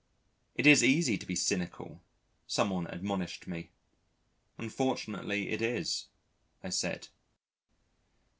[0.55, 2.01] "It is easy to be cynical,"
[2.47, 3.69] someone admonished me.
[4.57, 6.07] "Unfortunately it is,"
[6.63, 7.09] I said.